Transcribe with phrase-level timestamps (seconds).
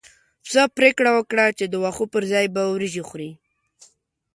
[0.45, 3.31] پسه پرېکړه وکړه چې د واښو پر ځای به وريجې خوري.